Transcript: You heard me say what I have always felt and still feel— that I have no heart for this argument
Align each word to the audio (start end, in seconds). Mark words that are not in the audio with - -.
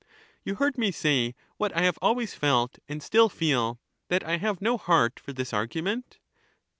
You 0.43 0.55
heard 0.55 0.79
me 0.79 0.89
say 0.91 1.35
what 1.57 1.77
I 1.77 1.83
have 1.83 1.99
always 2.01 2.33
felt 2.33 2.79
and 2.89 3.03
still 3.03 3.29
feel— 3.29 3.79
that 4.09 4.23
I 4.23 4.37
have 4.37 4.59
no 4.59 4.75
heart 4.75 5.19
for 5.19 5.31
this 5.31 5.53
argument 5.53 6.17